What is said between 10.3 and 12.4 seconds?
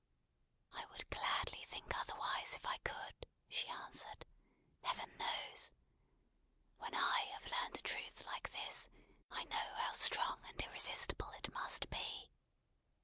and irresistible it must be.